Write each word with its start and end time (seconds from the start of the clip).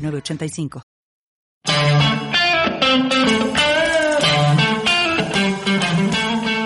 985. 0.00 0.82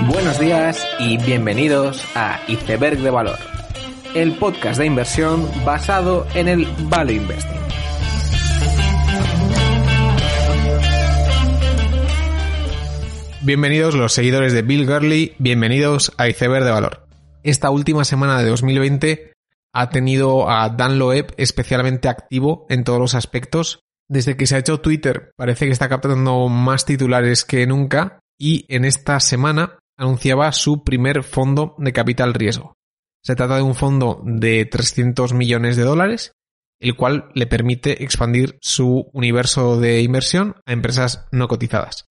Buenos 0.08 0.38
días 0.38 0.86
y 1.00 1.18
bienvenidos 1.18 2.04
a 2.14 2.40
Iceberg 2.48 2.98
de 2.98 3.10
Valor, 3.10 3.38
el 4.14 4.36
podcast 4.36 4.78
de 4.78 4.86
inversión 4.86 5.48
basado 5.64 6.26
en 6.34 6.48
el 6.48 6.66
Value 6.88 7.14
Investing. 7.14 7.60
Bienvenidos 13.42 13.94
los 13.94 14.12
seguidores 14.12 14.54
de 14.54 14.62
Bill 14.62 14.86
Gurley, 14.86 15.34
bienvenidos 15.38 16.12
a 16.16 16.28
Iceberg 16.28 16.64
de 16.64 16.70
Valor. 16.70 17.06
Esta 17.42 17.68
última 17.68 18.04
semana 18.04 18.38
de 18.38 18.48
2020 18.48 19.33
ha 19.74 19.90
tenido 19.90 20.48
a 20.48 20.68
Dan 20.70 20.98
Loeb 20.98 21.34
especialmente 21.36 22.08
activo 22.08 22.64
en 22.70 22.84
todos 22.84 23.00
los 23.00 23.14
aspectos. 23.14 23.80
Desde 24.08 24.36
que 24.36 24.46
se 24.46 24.54
ha 24.54 24.60
hecho 24.60 24.80
Twitter 24.80 25.32
parece 25.36 25.66
que 25.66 25.72
está 25.72 25.88
captando 25.88 26.48
más 26.48 26.84
titulares 26.84 27.44
que 27.44 27.66
nunca 27.66 28.20
y 28.38 28.64
en 28.68 28.84
esta 28.84 29.18
semana 29.18 29.78
anunciaba 29.98 30.52
su 30.52 30.84
primer 30.84 31.24
fondo 31.24 31.74
de 31.78 31.92
capital 31.92 32.34
riesgo. 32.34 32.74
Se 33.22 33.34
trata 33.34 33.56
de 33.56 33.62
un 33.62 33.74
fondo 33.74 34.22
de 34.24 34.64
300 34.64 35.32
millones 35.32 35.76
de 35.76 35.82
dólares, 35.82 36.32
el 36.78 36.94
cual 36.94 37.30
le 37.34 37.46
permite 37.46 38.04
expandir 38.04 38.58
su 38.60 39.08
universo 39.12 39.80
de 39.80 40.02
inversión 40.02 40.56
a 40.66 40.72
empresas 40.72 41.26
no 41.32 41.48
cotizadas. 41.48 42.04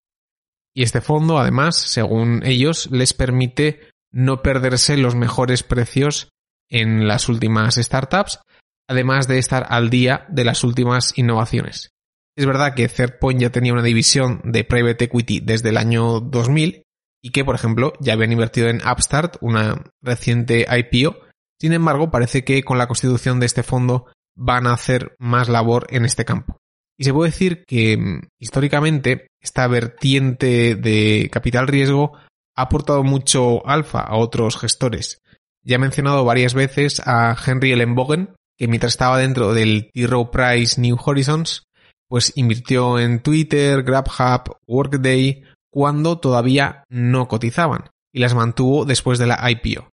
Y 0.75 0.83
este 0.83 1.01
fondo, 1.01 1.37
además, 1.37 1.75
según 1.75 2.41
ellos, 2.43 2.89
les 2.91 3.13
permite 3.13 3.81
no 4.11 4.41
perderse 4.41 4.97
los 4.97 5.15
mejores 5.15 5.63
precios 5.63 6.29
en 6.69 7.07
las 7.07 7.29
últimas 7.29 7.75
startups, 7.75 8.39
además 8.87 9.27
de 9.27 9.37
estar 9.37 9.65
al 9.69 9.89
día 9.89 10.25
de 10.29 10.45
las 10.45 10.63
últimas 10.63 11.17
innovaciones. 11.17 11.91
Es 12.35 12.45
verdad 12.45 12.73
que 12.73 12.87
ThirdPoint 12.87 13.39
ya 13.39 13.51
tenía 13.51 13.73
una 13.73 13.83
división 13.83 14.41
de 14.43 14.63
private 14.63 15.05
equity 15.05 15.39
desde 15.39 15.69
el 15.69 15.77
año 15.77 16.19
2000 16.19 16.83
y 17.23 17.29
que, 17.29 17.45
por 17.45 17.55
ejemplo, 17.55 17.93
ya 17.99 18.13
habían 18.13 18.31
invertido 18.31 18.67
en 18.69 18.81
Upstart, 18.85 19.37
una 19.39 19.83
reciente 20.01 20.65
IPO. 20.69 21.15
Sin 21.59 21.73
embargo, 21.73 22.11
parece 22.11 22.43
que 22.43 22.63
con 22.63 22.77
la 22.77 22.87
constitución 22.87 23.39
de 23.39 23.45
este 23.45 23.63
fondo 23.63 24.07
van 24.35 24.67
a 24.67 24.73
hacer 24.73 25.15
más 25.19 25.47
labor 25.47 25.87
en 25.89 26.05
este 26.05 26.25
campo. 26.25 26.57
Y 26.97 27.05
se 27.05 27.13
puede 27.13 27.31
decir 27.31 27.63
que 27.65 27.97
mm, 27.97 28.27
históricamente 28.39 29.27
esta 29.41 29.67
vertiente 29.67 30.75
de 30.75 31.29
capital 31.31 31.67
riesgo 31.67 32.13
ha 32.55 32.63
aportado 32.63 33.03
mucho 33.03 33.65
alfa 33.67 34.01
a 34.01 34.17
otros 34.17 34.57
gestores. 34.57 35.19
Ya 35.63 35.75
he 35.75 35.79
mencionado 35.79 36.25
varias 36.25 36.53
veces 36.53 37.01
a 37.05 37.35
Henry 37.45 37.71
Ellenbogen, 37.71 38.35
que 38.57 38.67
mientras 38.67 38.93
estaba 38.93 39.17
dentro 39.17 39.53
del 39.53 39.89
T. 39.93 40.07
Rowe 40.07 40.29
Price 40.31 40.79
New 40.79 40.97
Horizons, 41.03 41.63
pues 42.09 42.33
invirtió 42.35 42.99
en 42.99 43.21
Twitter, 43.21 43.83
GrabHub, 43.83 44.57
Workday, 44.67 45.43
cuando 45.71 46.19
todavía 46.19 46.83
no 46.89 47.27
cotizaban, 47.27 47.89
y 48.13 48.19
las 48.19 48.35
mantuvo 48.35 48.85
después 48.85 49.19
de 49.19 49.27
la 49.27 49.49
IPO. 49.49 49.89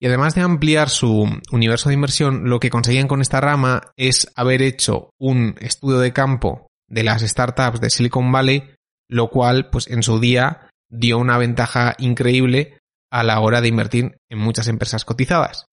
Y 0.00 0.06
además 0.06 0.34
de 0.34 0.42
ampliar 0.42 0.90
su 0.90 1.26
universo 1.50 1.88
de 1.88 1.94
inversión, 1.94 2.50
lo 2.50 2.60
que 2.60 2.68
conseguían 2.68 3.08
con 3.08 3.22
esta 3.22 3.40
rama 3.40 3.92
es 3.96 4.30
haber 4.34 4.60
hecho 4.60 5.10
un 5.18 5.54
estudio 5.60 5.98
de 6.00 6.12
campo 6.12 6.66
de 6.88 7.04
las 7.04 7.22
startups 7.22 7.80
de 7.80 7.88
Silicon 7.88 8.30
Valley, 8.30 8.70
lo 9.08 9.30
cual, 9.30 9.70
pues 9.70 9.88
en 9.88 10.02
su 10.02 10.18
día, 10.18 10.68
dio 10.90 11.18
una 11.18 11.38
ventaja 11.38 11.94
increíble 11.98 12.78
a 13.14 13.22
la 13.22 13.38
hora 13.38 13.60
de 13.60 13.68
invertir 13.68 14.16
en 14.28 14.40
muchas 14.40 14.66
empresas 14.66 15.04
cotizadas. 15.04 15.66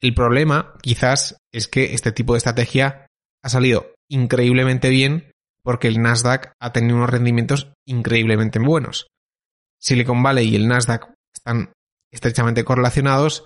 El 0.00 0.14
problema, 0.14 0.74
quizás, 0.80 1.36
es 1.52 1.66
que 1.66 1.92
este 1.92 2.12
tipo 2.12 2.34
de 2.34 2.38
estrategia 2.38 3.08
ha 3.42 3.48
salido 3.48 3.94
increíblemente 4.08 4.90
bien 4.90 5.32
porque 5.64 5.88
el 5.88 6.00
Nasdaq 6.00 6.52
ha 6.60 6.72
tenido 6.72 6.94
unos 6.94 7.10
rendimientos 7.10 7.72
increíblemente 7.84 8.60
buenos. 8.60 9.08
Silicon 9.80 10.22
Valley 10.22 10.50
y 10.50 10.54
el 10.54 10.68
Nasdaq 10.68 11.12
están 11.34 11.72
estrechamente 12.12 12.62
correlacionados 12.62 13.44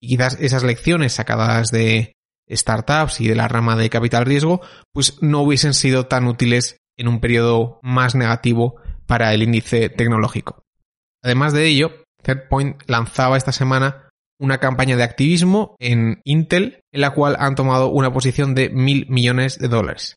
y 0.00 0.08
quizás 0.08 0.38
esas 0.40 0.62
lecciones 0.62 1.12
sacadas 1.12 1.68
de 1.68 2.14
startups 2.50 3.20
y 3.20 3.28
de 3.28 3.34
la 3.34 3.48
rama 3.48 3.76
de 3.76 3.90
capital 3.90 4.24
riesgo 4.24 4.62
pues 4.94 5.22
no 5.22 5.42
hubiesen 5.42 5.74
sido 5.74 6.06
tan 6.06 6.26
útiles 6.26 6.78
en 6.96 7.08
un 7.08 7.20
periodo 7.20 7.80
más 7.82 8.14
negativo 8.14 8.80
para 9.06 9.34
el 9.34 9.42
índice 9.42 9.90
tecnológico. 9.90 10.62
Además 11.22 11.52
de 11.52 11.66
ello, 11.66 11.90
ThirdPoint 12.28 12.82
lanzaba 12.86 13.38
esta 13.38 13.52
semana 13.52 14.08
una 14.38 14.58
campaña 14.58 14.96
de 14.96 15.02
activismo 15.02 15.74
en 15.78 16.20
Intel 16.24 16.82
en 16.92 17.00
la 17.00 17.10
cual 17.10 17.36
han 17.38 17.54
tomado 17.54 17.88
una 17.88 18.12
posición 18.12 18.54
de 18.54 18.68
mil 18.68 19.06
millones 19.08 19.58
de 19.58 19.68
dólares. 19.68 20.16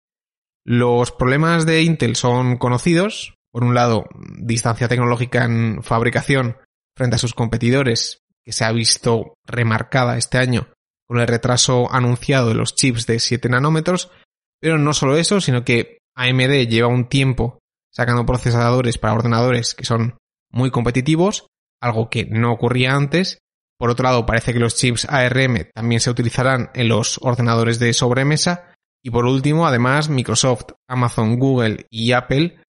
Los 0.65 1.11
problemas 1.11 1.65
de 1.65 1.81
Intel 1.83 2.15
son 2.15 2.57
conocidos. 2.57 3.33
Por 3.51 3.63
un 3.63 3.73
lado, 3.73 4.05
distancia 4.37 4.87
tecnológica 4.87 5.45
en 5.45 5.81
fabricación 5.83 6.57
frente 6.95 7.15
a 7.15 7.19
sus 7.19 7.33
competidores, 7.33 8.19
que 8.45 8.51
se 8.51 8.63
ha 8.63 8.71
visto 8.71 9.33
remarcada 9.45 10.17
este 10.17 10.37
año 10.37 10.67
con 11.07 11.19
el 11.19 11.27
retraso 11.27 11.91
anunciado 11.91 12.49
de 12.49 12.55
los 12.55 12.75
chips 12.75 13.07
de 13.07 13.19
7 13.19 13.49
nanómetros. 13.49 14.11
Pero 14.59 14.77
no 14.77 14.93
solo 14.93 15.17
eso, 15.17 15.41
sino 15.41 15.63
que 15.65 15.97
AMD 16.15 16.67
lleva 16.67 16.87
un 16.87 17.07
tiempo 17.07 17.59
sacando 17.91 18.25
procesadores 18.25 18.97
para 18.97 19.13
ordenadores 19.13 19.73
que 19.73 19.85
son 19.85 20.17
muy 20.51 20.71
competitivos 20.71 21.47
algo 21.81 22.09
que 22.09 22.25
no 22.25 22.51
ocurría 22.51 22.93
antes. 22.93 23.39
Por 23.77 23.89
otro 23.89 24.03
lado, 24.03 24.25
parece 24.25 24.53
que 24.53 24.59
los 24.59 24.75
chips 24.75 25.05
ARM 25.09 25.69
también 25.73 26.01
se 26.01 26.11
utilizarán 26.11 26.69
en 26.75 26.87
los 26.87 27.19
ordenadores 27.21 27.79
de 27.79 27.93
sobremesa. 27.93 28.73
Y 29.03 29.09
por 29.09 29.25
último, 29.25 29.65
además, 29.65 30.09
Microsoft, 30.09 30.73
Amazon, 30.87 31.39
Google 31.39 31.87
y 31.89 32.11
Apple, 32.11 32.61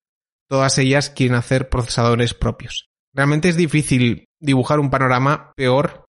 todas 0.50 0.78
ellas 0.78 1.10
quieren 1.10 1.36
hacer 1.36 1.70
procesadores 1.70 2.34
propios. 2.34 2.88
Realmente 3.14 3.50
es 3.50 3.58
difícil 3.58 4.26
dibujar 4.40 4.80
un 4.80 4.90
panorama 4.90 5.52
peor 5.56 6.06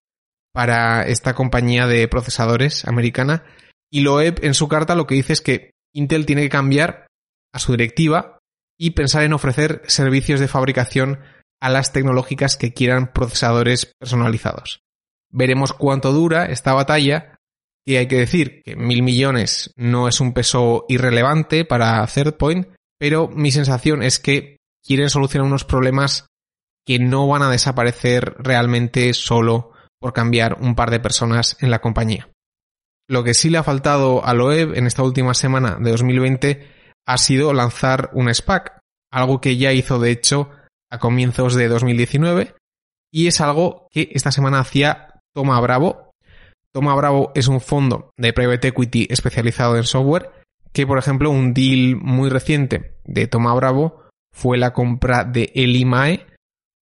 para 0.53 1.07
esta 1.07 1.35
compañía 1.35 1.87
de 1.87 2.07
procesadores 2.07 2.87
americana. 2.87 3.45
Y 3.91 4.01
Loeb 4.01 4.39
en 4.43 4.55
su 4.55 4.69
carta 4.69 4.95
lo 4.95 5.07
que 5.07 5.17
dice 5.17 5.33
es 5.33 5.41
que 5.41 5.73
Intel 5.93 6.27
tiene 6.27 6.43
que 6.43 6.49
cambiar 6.49 7.07
a 7.53 7.59
su 7.59 7.73
directiva 7.73 8.39
y 8.79 8.91
pensar 8.91 9.25
en 9.25 9.33
ofrecer 9.33 9.83
servicios 9.87 10.41
de 10.41 10.49
fabricación 10.49 11.21
a 11.63 11.71
las 11.71 11.93
tecnológicas 11.93 12.57
que 12.57 12.75
quieran 12.75 13.13
procesadores 13.13 13.95
personalizados. 13.99 14.81
Veremos 15.31 15.73
cuánto 15.73 16.13
dura 16.13 16.47
esta 16.47 16.75
batalla 16.75 17.37
y 17.87 17.97
hay 17.97 18.09
que 18.09 18.19
decir 18.19 18.63
que 18.65 18.75
mil 18.75 19.05
millones 19.05 19.73
no 19.77 20.09
es 20.09 20.21
un 20.21 20.33
peso 20.33 20.85
irrelevante 20.89 21.65
para 21.65 22.05
ThirdPoint, 22.05 22.67
pero 22.99 23.29
mi 23.29 23.53
sensación 23.53 24.03
es 24.03 24.19
que 24.19 24.57
quieren 24.85 25.09
solucionar 25.09 25.47
unos 25.47 25.65
problemas 25.65 26.27
que 26.85 26.99
no 26.99 27.29
van 27.29 27.43
a 27.43 27.51
desaparecer 27.51 28.35
realmente 28.39 29.15
solo 29.15 29.71
por 30.01 30.13
cambiar 30.13 30.59
un 30.61 30.75
par 30.75 30.91
de 30.91 30.99
personas 30.99 31.57
en 31.61 31.71
la 31.71 31.81
compañía. 31.81 32.29
Lo 33.09 33.23
que 33.23 33.35
sí 33.35 33.51
le 33.51 33.59
ha 33.59 33.63
faltado 33.63 34.25
a 34.25 34.35
Loeb 34.35 34.75
en 34.75 34.89
esta 34.89 35.05
última 35.05 35.33
semana 35.35 35.77
de 35.81 35.93
2020 35.93 36.69
ha 37.07 37.19
sido 37.19 37.53
lanzar 37.53 38.11
un 38.15 38.35
SPAC, 38.35 38.81
algo 39.13 39.41
que 39.41 39.57
ya 39.57 39.73
hizo 39.73 40.01
de 40.01 40.11
hecho 40.11 40.51
a 40.93 40.99
comienzos 40.99 41.55
de 41.55 41.69
2019 41.69 42.55
y 43.11 43.27
es 43.27 43.41
algo 43.41 43.89
que 43.91 44.11
esta 44.13 44.31
semana 44.31 44.61
hacía 44.61 45.21
Toma 45.35 45.59
Bravo. 45.61 46.11
Toma 46.73 46.95
Bravo 46.95 47.33
es 47.35 47.49
un 47.49 47.61
fondo 47.61 48.11
de 48.19 48.33
private 48.33 48.69
equity 48.69 49.07
especializado 49.11 49.77
en 49.77 49.85
software 49.85 50.31
que, 50.73 50.87
por 50.87 50.99
ejemplo, 50.99 51.31
un 51.31 51.55
deal 51.55 51.97
muy 51.97 52.29
reciente 52.29 52.95
de 53.05 53.27
Toma 53.27 53.55
Bravo 53.55 54.03
fue 54.35 54.59
la 54.59 54.73
compra 54.73 55.25
de 55.25 55.51
Elimae, 55.55 56.27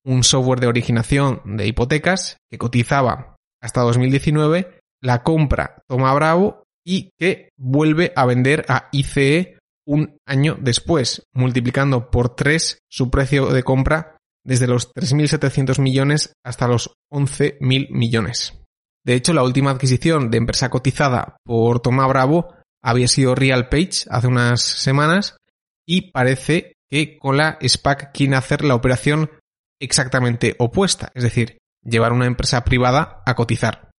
un 0.04 0.24
software 0.24 0.60
de 0.60 0.66
originación 0.66 1.42
de 1.44 1.66
hipotecas 1.66 2.36
que 2.50 2.58
cotizaba 2.58 3.36
hasta 3.62 3.80
2019, 3.82 4.78
la 5.02 5.22
compra 5.22 5.82
Toma 5.88 6.12
Bravo 6.14 6.64
y 6.84 7.10
que 7.18 7.50
vuelve 7.56 8.12
a 8.16 8.26
vender 8.26 8.64
a 8.68 8.88
ICE 8.90 9.58
un 9.90 10.16
año 10.24 10.56
después, 10.60 11.24
multiplicando 11.32 12.12
por 12.12 12.36
3 12.36 12.78
su 12.88 13.10
precio 13.10 13.46
de 13.46 13.64
compra 13.64 14.16
desde 14.44 14.68
los 14.68 14.94
3.700 14.94 15.80
millones 15.80 16.32
hasta 16.44 16.68
los 16.68 16.92
11.000 17.10 17.88
millones. 17.90 18.54
De 19.04 19.14
hecho, 19.14 19.32
la 19.32 19.42
última 19.42 19.72
adquisición 19.72 20.30
de 20.30 20.38
empresa 20.38 20.70
cotizada 20.70 21.36
por 21.44 21.80
Toma 21.80 22.06
Bravo 22.06 22.54
había 22.80 23.08
sido 23.08 23.34
Real 23.34 23.68
Page 23.68 24.04
hace 24.08 24.28
unas 24.28 24.62
semanas 24.62 25.36
y 25.84 26.12
parece 26.12 26.74
que 26.88 27.18
con 27.18 27.36
la 27.36 27.58
SPAC 27.60 28.12
quieren 28.12 28.34
hacer 28.34 28.64
la 28.64 28.76
operación 28.76 29.28
exactamente 29.80 30.54
opuesta, 30.60 31.10
es 31.14 31.24
decir, 31.24 31.58
llevar 31.82 32.12
una 32.12 32.26
empresa 32.26 32.62
privada 32.62 33.22
a 33.26 33.34
cotizar. 33.34 33.90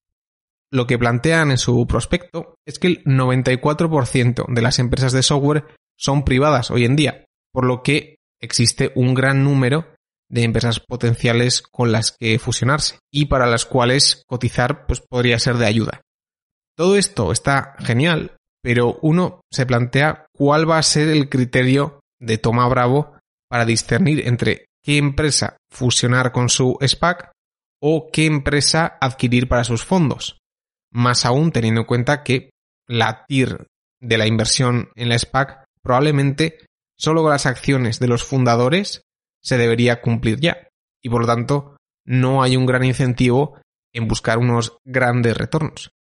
Lo 0.71 0.87
que 0.87 0.97
plantean 0.97 1.51
en 1.51 1.57
su 1.57 1.85
prospecto 1.85 2.55
es 2.65 2.79
que 2.79 2.87
el 2.87 3.03
94% 3.03 4.45
de 4.47 4.61
las 4.61 4.79
empresas 4.79 5.11
de 5.11 5.21
software 5.21 5.65
son 6.01 6.23
privadas 6.23 6.71
hoy 6.71 6.85
en 6.85 6.95
día, 6.95 7.25
por 7.53 7.65
lo 7.65 7.83
que 7.83 8.17
existe 8.41 8.91
un 8.95 9.13
gran 9.13 9.43
número 9.43 9.93
de 10.29 10.43
empresas 10.43 10.79
potenciales 10.79 11.61
con 11.61 11.91
las 11.91 12.11
que 12.11 12.39
fusionarse 12.39 12.99
y 13.11 13.25
para 13.25 13.45
las 13.45 13.65
cuales 13.65 14.23
cotizar 14.27 14.87
pues, 14.87 15.01
podría 15.01 15.37
ser 15.37 15.57
de 15.57 15.67
ayuda. 15.67 16.01
Todo 16.75 16.97
esto 16.97 17.31
está 17.31 17.75
genial, 17.79 18.35
pero 18.63 18.97
uno 19.01 19.41
se 19.51 19.65
plantea 19.65 20.25
cuál 20.33 20.69
va 20.69 20.77
a 20.77 20.83
ser 20.83 21.09
el 21.09 21.29
criterio 21.29 21.99
de 22.19 22.37
Toma 22.37 22.67
Bravo 22.67 23.17
para 23.49 23.65
discernir 23.65 24.27
entre 24.27 24.65
qué 24.83 24.97
empresa 24.97 25.57
fusionar 25.69 26.31
con 26.31 26.49
su 26.49 26.77
SPAC 26.81 27.31
o 27.81 28.09
qué 28.11 28.25
empresa 28.25 28.97
adquirir 29.01 29.47
para 29.47 29.63
sus 29.63 29.83
fondos. 29.83 30.37
Más 30.91 31.25
aún 31.25 31.51
teniendo 31.51 31.81
en 31.81 31.87
cuenta 31.87 32.23
que 32.23 32.51
la 32.87 33.25
TIR 33.27 33.67
de 33.99 34.17
la 34.17 34.27
inversión 34.27 34.89
en 34.95 35.09
la 35.09 35.19
SPAC 35.19 35.60
probablemente 35.83 36.59
solo 36.97 37.21
con 37.21 37.31
las 37.31 37.45
acciones 37.45 37.99
de 37.99 38.07
los 38.07 38.23
fundadores 38.23 39.01
se 39.41 39.57
debería 39.57 40.01
cumplir 40.01 40.39
ya. 40.39 40.67
Y 41.01 41.09
por 41.09 41.21
lo 41.21 41.27
tanto, 41.27 41.77
no 42.05 42.43
hay 42.43 42.55
un 42.57 42.65
gran 42.65 42.83
incentivo 42.83 43.59
en 43.93 44.07
buscar 44.07 44.37
unos 44.37 44.77
grandes 44.85 45.35
retornos. 45.35 45.91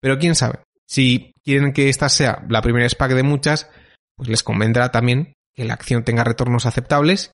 Pero 0.00 0.18
quién 0.18 0.34
sabe, 0.34 0.60
si 0.86 1.32
quieren 1.44 1.72
que 1.72 1.88
esta 1.88 2.08
sea 2.08 2.44
la 2.48 2.62
primera 2.62 2.88
SPAC 2.88 3.12
de 3.12 3.22
muchas, 3.22 3.70
pues 4.16 4.28
les 4.28 4.42
convendrá 4.42 4.90
también 4.90 5.34
que 5.54 5.64
la 5.64 5.74
acción 5.74 6.04
tenga 6.04 6.24
retornos 6.24 6.66
aceptables 6.66 7.32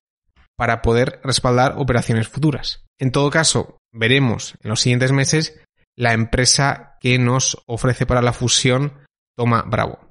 para 0.55 0.81
poder 0.81 1.19
respaldar 1.23 1.75
operaciones 1.77 2.27
futuras. 2.27 2.85
En 2.97 3.11
todo 3.11 3.29
caso, 3.29 3.77
veremos 3.91 4.55
en 4.63 4.69
los 4.69 4.81
siguientes 4.81 5.11
meses 5.11 5.59
la 5.95 6.13
empresa 6.13 6.97
que 6.99 7.19
nos 7.19 7.61
ofrece 7.67 8.05
para 8.05 8.21
la 8.21 8.33
fusión 8.33 9.05
Toma 9.35 9.63
Bravo. 9.63 10.06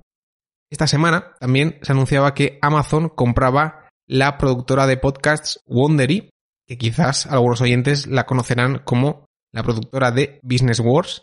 Esta 0.70 0.86
semana 0.86 1.34
también 1.38 1.78
se 1.82 1.92
anunciaba 1.92 2.34
que 2.34 2.58
Amazon 2.60 3.08
compraba 3.08 3.88
la 4.08 4.38
productora 4.38 4.86
de 4.86 4.96
podcasts 4.96 5.60
Wondery, 5.66 6.30
que 6.66 6.78
quizás 6.78 7.26
algunos 7.26 7.60
oyentes 7.60 8.06
la 8.06 8.26
conocerán 8.26 8.80
como 8.84 9.26
la 9.52 9.62
productora 9.62 10.10
de 10.10 10.40
Business 10.42 10.80
Wars. 10.80 11.22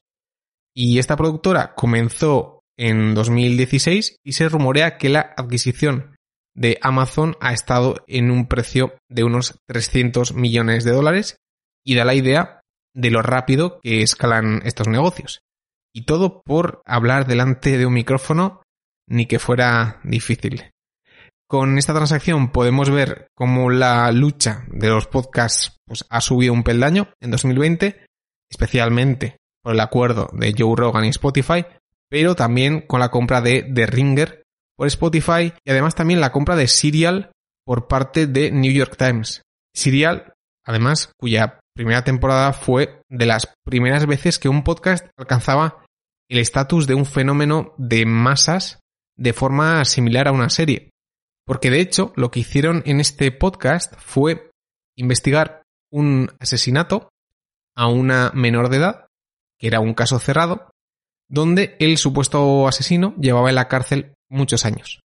Y 0.75 0.99
esta 0.99 1.17
productora 1.17 1.75
comenzó 1.75 2.61
en 2.77 3.13
2016 3.13 4.17
y 4.23 4.33
se 4.33 4.49
rumorea 4.49 4.97
que 4.97 5.09
la 5.09 5.33
adquisición 5.37 6.15
de 6.55 6.79
Amazon 6.81 7.35
ha 7.41 7.53
estado 7.53 8.03
en 8.07 8.31
un 8.31 8.47
precio 8.47 8.95
de 9.09 9.23
unos 9.23 9.59
300 9.67 10.33
millones 10.33 10.83
de 10.83 10.91
dólares 10.91 11.37
y 11.85 11.95
da 11.95 12.05
la 12.05 12.15
idea 12.15 12.61
de 12.95 13.11
lo 13.11 13.21
rápido 13.21 13.79
que 13.81 14.01
escalan 14.01 14.61
estos 14.65 14.87
negocios. 14.87 15.41
Y 15.93 16.05
todo 16.05 16.41
por 16.43 16.81
hablar 16.85 17.27
delante 17.27 17.77
de 17.77 17.85
un 17.85 17.93
micrófono 17.93 18.62
ni 19.07 19.25
que 19.25 19.39
fuera 19.39 19.99
difícil. 20.03 20.71
Con 21.47 21.77
esta 21.77 21.93
transacción 21.93 22.51
podemos 22.51 22.89
ver 22.89 23.27
cómo 23.35 23.69
la 23.69 24.11
lucha 24.11 24.65
de 24.69 24.87
los 24.89 25.07
podcasts 25.07 25.77
pues, 25.85 26.05
ha 26.09 26.21
subido 26.21 26.53
un 26.53 26.63
peldaño 26.63 27.09
en 27.21 27.31
2020, 27.31 28.05
especialmente 28.49 29.37
por 29.61 29.73
el 29.73 29.79
acuerdo 29.79 30.29
de 30.33 30.55
Joe 30.57 30.75
Rogan 30.75 31.05
y 31.05 31.09
Spotify, 31.09 31.65
pero 32.09 32.35
también 32.35 32.81
con 32.81 32.99
la 32.99 33.09
compra 33.09 33.41
de 33.41 33.63
The 33.63 33.85
Ringer 33.85 34.43
por 34.75 34.87
Spotify 34.87 35.53
y 35.63 35.71
además 35.71 35.95
también 35.95 36.21
la 36.21 36.31
compra 36.31 36.55
de 36.55 36.67
Serial 36.67 37.31
por 37.65 37.87
parte 37.87 38.27
de 38.27 38.51
New 38.51 38.71
York 38.71 38.95
Times. 38.97 39.43
Serial, 39.73 40.33
además, 40.65 41.11
cuya 41.17 41.59
primera 41.75 42.03
temporada 42.03 42.53
fue 42.53 43.01
de 43.09 43.25
las 43.25 43.53
primeras 43.65 44.05
veces 44.05 44.39
que 44.39 44.49
un 44.49 44.63
podcast 44.63 45.07
alcanzaba 45.17 45.83
el 46.29 46.39
estatus 46.39 46.87
de 46.87 46.95
un 46.95 47.05
fenómeno 47.05 47.73
de 47.77 48.05
masas 48.05 48.79
de 49.15 49.33
forma 49.33 49.83
similar 49.85 50.27
a 50.27 50.31
una 50.31 50.49
serie. 50.49 50.89
Porque 51.45 51.69
de 51.69 51.81
hecho 51.81 52.13
lo 52.15 52.31
que 52.31 52.39
hicieron 52.39 52.83
en 52.85 52.99
este 52.99 53.31
podcast 53.31 53.93
fue 53.97 54.49
investigar 54.95 55.63
un 55.91 56.31
asesinato 56.39 57.09
a 57.75 57.87
una 57.87 58.31
menor 58.33 58.69
de 58.69 58.77
edad, 58.77 59.07
que 59.59 59.67
era 59.67 59.79
un 59.79 59.93
caso 59.93 60.19
cerrado, 60.19 60.71
donde 61.29 61.75
el 61.79 61.97
supuesto 61.97 62.67
asesino 62.67 63.15
llevaba 63.17 63.49
en 63.49 63.55
la 63.55 63.67
cárcel 63.67 64.13
muchos 64.29 64.65
años. 64.65 64.99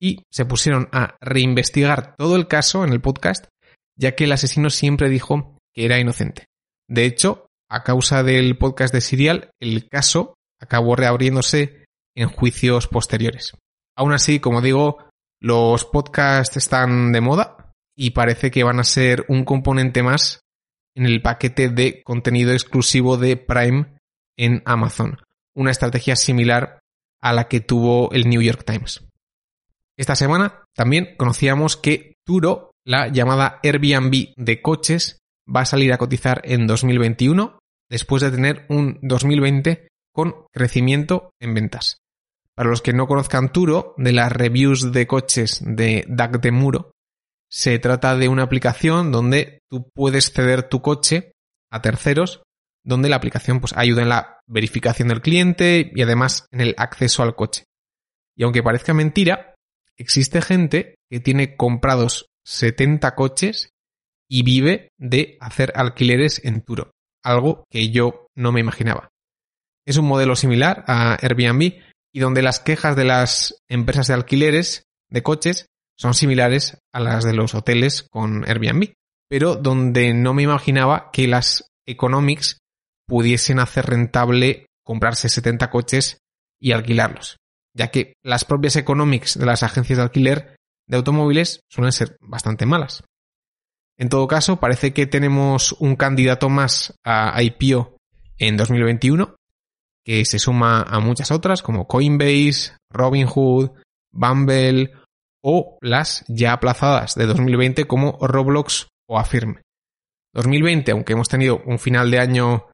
Y 0.00 0.24
se 0.30 0.44
pusieron 0.44 0.88
a 0.92 1.16
reinvestigar 1.20 2.16
todo 2.16 2.36
el 2.36 2.48
caso 2.48 2.84
en 2.84 2.92
el 2.92 3.00
podcast, 3.00 3.46
ya 3.96 4.14
que 4.14 4.24
el 4.24 4.32
asesino 4.32 4.70
siempre 4.70 5.08
dijo 5.08 5.58
que 5.72 5.84
era 5.84 5.98
inocente. 5.98 6.46
De 6.88 7.04
hecho, 7.04 7.46
a 7.70 7.84
causa 7.84 8.22
del 8.22 8.58
podcast 8.58 8.92
de 8.92 9.00
Serial, 9.00 9.50
el 9.60 9.88
caso 9.88 10.34
acabó 10.60 10.96
reabriéndose 10.96 11.81
en 12.14 12.28
juicios 12.28 12.88
posteriores. 12.88 13.52
Aún 13.96 14.12
así, 14.12 14.40
como 14.40 14.60
digo, 14.60 14.98
los 15.40 15.84
podcasts 15.84 16.56
están 16.56 17.12
de 17.12 17.20
moda 17.20 17.72
y 17.96 18.10
parece 18.10 18.50
que 18.50 18.64
van 18.64 18.80
a 18.80 18.84
ser 18.84 19.24
un 19.28 19.44
componente 19.44 20.02
más 20.02 20.40
en 20.94 21.06
el 21.06 21.22
paquete 21.22 21.68
de 21.68 22.02
contenido 22.02 22.52
exclusivo 22.52 23.16
de 23.16 23.36
Prime 23.36 23.98
en 24.36 24.62
Amazon, 24.64 25.18
una 25.54 25.70
estrategia 25.70 26.16
similar 26.16 26.80
a 27.20 27.32
la 27.32 27.48
que 27.48 27.60
tuvo 27.60 28.10
el 28.12 28.28
New 28.28 28.42
York 28.42 28.64
Times. 28.64 29.04
Esta 29.96 30.16
semana 30.16 30.64
también 30.74 31.14
conocíamos 31.16 31.76
que 31.76 32.16
Turo, 32.24 32.72
la 32.84 33.08
llamada 33.08 33.60
Airbnb 33.62 34.34
de 34.36 34.62
coches, 34.62 35.18
va 35.54 35.62
a 35.62 35.66
salir 35.66 35.92
a 35.92 35.98
cotizar 35.98 36.40
en 36.44 36.66
2021 36.66 37.58
después 37.88 38.22
de 38.22 38.30
tener 38.30 38.66
un 38.68 38.98
2020 39.02 39.88
con 40.12 40.46
crecimiento 40.52 41.32
en 41.40 41.54
ventas. 41.54 42.01
Para 42.54 42.68
los 42.68 42.82
que 42.82 42.92
no 42.92 43.06
conozcan 43.06 43.52
Turo, 43.52 43.94
de 43.96 44.12
las 44.12 44.30
reviews 44.30 44.92
de 44.92 45.06
coches 45.06 45.62
de 45.64 46.04
DAC 46.08 46.40
de 46.40 46.52
Muro, 46.52 46.92
se 47.50 47.78
trata 47.78 48.16
de 48.16 48.28
una 48.28 48.42
aplicación 48.44 49.12
donde 49.12 49.60
tú 49.70 49.90
puedes 49.94 50.32
ceder 50.32 50.68
tu 50.68 50.80
coche 50.82 51.32
a 51.70 51.82
terceros, 51.82 52.42
donde 52.84 53.08
la 53.08 53.16
aplicación 53.16 53.60
pues, 53.60 53.74
ayuda 53.76 54.02
en 54.02 54.08
la 54.08 54.40
verificación 54.46 55.08
del 55.08 55.22
cliente 55.22 55.90
y 55.94 56.02
además 56.02 56.46
en 56.50 56.60
el 56.60 56.74
acceso 56.76 57.22
al 57.22 57.34
coche. 57.34 57.64
Y 58.36 58.44
aunque 58.44 58.62
parezca 58.62 58.94
mentira, 58.94 59.54
existe 59.96 60.42
gente 60.42 60.96
que 61.10 61.20
tiene 61.20 61.56
comprados 61.56 62.26
70 62.44 63.14
coches 63.14 63.70
y 64.28 64.42
vive 64.42 64.88
de 64.98 65.36
hacer 65.40 65.72
alquileres 65.76 66.42
en 66.44 66.62
Turo, 66.62 66.92
algo 67.22 67.64
que 67.70 67.90
yo 67.90 68.28
no 68.34 68.52
me 68.52 68.60
imaginaba. 68.60 69.10
Es 69.86 69.96
un 69.96 70.06
modelo 70.06 70.36
similar 70.36 70.84
a 70.86 71.18
Airbnb, 71.20 71.80
y 72.12 72.20
donde 72.20 72.42
las 72.42 72.60
quejas 72.60 72.94
de 72.96 73.04
las 73.04 73.56
empresas 73.68 74.08
de 74.08 74.14
alquileres 74.14 74.84
de 75.10 75.22
coches 75.22 75.66
son 75.96 76.14
similares 76.14 76.78
a 76.92 77.00
las 77.00 77.24
de 77.24 77.32
los 77.32 77.54
hoteles 77.54 78.02
con 78.02 78.48
Airbnb, 78.48 78.92
pero 79.28 79.56
donde 79.56 80.14
no 80.14 80.34
me 80.34 80.42
imaginaba 80.42 81.10
que 81.12 81.26
las 81.26 81.70
economics 81.86 82.58
pudiesen 83.06 83.58
hacer 83.58 83.86
rentable 83.86 84.66
comprarse 84.84 85.28
70 85.28 85.70
coches 85.70 86.18
y 86.60 86.72
alquilarlos, 86.72 87.38
ya 87.74 87.88
que 87.88 88.14
las 88.22 88.44
propias 88.44 88.76
economics 88.76 89.38
de 89.38 89.46
las 89.46 89.62
agencias 89.62 89.98
de 89.98 90.02
alquiler 90.02 90.56
de 90.88 90.96
automóviles 90.96 91.60
suelen 91.68 91.92
ser 91.92 92.16
bastante 92.20 92.66
malas. 92.66 93.04
En 93.98 94.08
todo 94.08 94.26
caso, 94.26 94.58
parece 94.58 94.92
que 94.92 95.06
tenemos 95.06 95.72
un 95.78 95.96
candidato 95.96 96.48
más 96.48 96.94
a 97.04 97.40
IPO 97.42 97.96
en 98.38 98.56
2021 98.56 99.36
que 100.04 100.24
se 100.24 100.38
suma 100.38 100.82
a 100.82 101.00
muchas 101.00 101.30
otras 101.30 101.62
como 101.62 101.86
Coinbase, 101.86 102.72
Robinhood, 102.90 103.70
Bumble 104.12 104.92
o 105.42 105.78
las 105.80 106.24
ya 106.28 106.52
aplazadas 106.52 107.14
de 107.14 107.26
2020 107.26 107.86
como 107.86 108.18
Roblox 108.20 108.88
o 109.08 109.18
Affirm. 109.18 109.60
2020, 110.34 110.92
aunque 110.92 111.12
hemos 111.12 111.28
tenido 111.28 111.62
un 111.66 111.78
final 111.78 112.10
de 112.10 112.18
año 112.18 112.66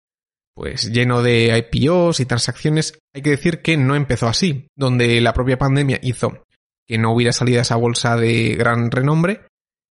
pues 0.55 0.91
lleno 0.93 1.23
de 1.23 1.57
IPOs 1.57 2.19
y 2.19 2.27
transacciones, 2.27 2.99
hay 3.15 3.23
que 3.23 3.31
decir 3.31 3.63
que 3.63 3.77
no 3.77 3.95
empezó 3.95 4.27
así, 4.27 4.67
donde 4.77 5.21
la 5.21 5.33
propia 5.33 5.57
pandemia 5.57 6.01
hizo 6.03 6.43
que 6.85 6.99
no 6.99 7.13
hubiera 7.13 7.33
salido 7.33 7.61
esa 7.61 7.77
bolsa 7.77 8.17
de 8.17 8.57
gran 8.57 8.91
renombre 8.91 9.47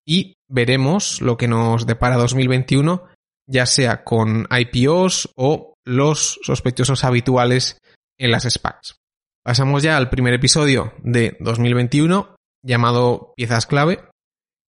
y 0.06 0.36
veremos 0.48 1.20
lo 1.20 1.36
que 1.36 1.48
nos 1.48 1.86
depara 1.86 2.16
2021, 2.16 3.04
ya 3.46 3.66
sea 3.66 4.04
con 4.04 4.46
IPOs 4.50 5.32
o 5.36 5.73
los 5.84 6.38
sospechosos 6.42 7.04
habituales 7.04 7.78
en 8.18 8.30
las 8.30 8.44
SPACs. 8.44 8.96
Pasamos 9.42 9.82
ya 9.82 9.96
al 9.96 10.08
primer 10.08 10.34
episodio 10.34 10.94
de 11.02 11.36
2021 11.40 12.34
llamado 12.62 13.32
Piezas 13.36 13.66
clave. 13.66 14.08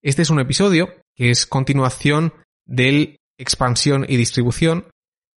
Este 0.02 0.22
es 0.22 0.30
un 0.30 0.40
episodio 0.40 0.88
que 1.14 1.30
es 1.30 1.46
continuación 1.46 2.34
del 2.66 3.18
expansión 3.38 4.04
y 4.08 4.16
distribución, 4.16 4.90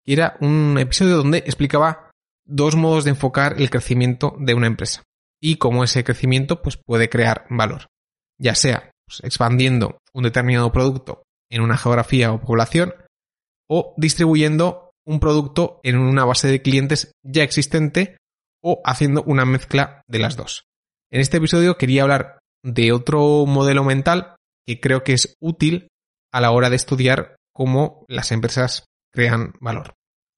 que 0.03 0.13
era 0.13 0.37
un 0.41 0.77
episodio 0.79 1.17
donde 1.17 1.39
explicaba 1.39 2.11
dos 2.45 2.75
modos 2.75 3.03
de 3.03 3.11
enfocar 3.11 3.61
el 3.61 3.69
crecimiento 3.69 4.35
de 4.39 4.53
una 4.53 4.67
empresa 4.67 5.03
y 5.39 5.57
cómo 5.57 5.83
ese 5.83 6.03
crecimiento 6.03 6.61
pues, 6.61 6.77
puede 6.77 7.09
crear 7.09 7.45
valor, 7.49 7.87
ya 8.39 8.55
sea 8.55 8.91
pues, 9.05 9.21
expandiendo 9.23 9.99
un 10.13 10.23
determinado 10.23 10.71
producto 10.71 11.23
en 11.49 11.61
una 11.61 11.77
geografía 11.77 12.31
o 12.31 12.41
población 12.41 12.93
o 13.69 13.93
distribuyendo 13.97 14.86
un 15.07 15.19
producto 15.19 15.79
en 15.83 15.97
una 15.97 16.25
base 16.25 16.49
de 16.49 16.61
clientes 16.61 17.11
ya 17.23 17.43
existente 17.43 18.17
o 18.61 18.81
haciendo 18.83 19.23
una 19.23 19.45
mezcla 19.45 20.01
de 20.07 20.19
las 20.19 20.35
dos. 20.35 20.65
En 21.09 21.21
este 21.21 21.37
episodio 21.37 21.77
quería 21.77 22.03
hablar 22.03 22.39
de 22.63 22.91
otro 22.91 23.45
modelo 23.45 23.85
mental 23.85 24.35
que 24.67 24.81
creo 24.81 25.03
que 25.03 25.13
es 25.13 25.35
útil 25.39 25.87
a 26.33 26.41
la 26.41 26.51
hora 26.51 26.69
de 26.69 26.75
estudiar 26.75 27.37
cómo 27.53 28.05
las 28.09 28.33
empresas 28.33 28.85
crean 29.13 29.53
valor. 29.61 29.93